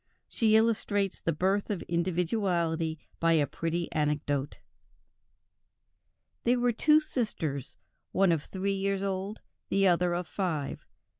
She 0.27 0.55
illustrates 0.55 1.21
the 1.21 1.31
birth 1.31 1.69
of 1.69 1.83
individuality 1.87 2.97
by 3.19 3.33
a 3.33 3.45
pretty 3.45 3.87
anecdote: 3.91 4.59
"There 6.43 6.59
were 6.59 6.71
two 6.71 6.99
sisters, 6.99 7.77
one 8.11 8.31
of 8.31 8.45
three 8.45 8.73
years 8.73 9.03
old, 9.03 9.41
the 9.69 9.85
other 9.85 10.15
of 10.15 10.25
five. 10.27 10.87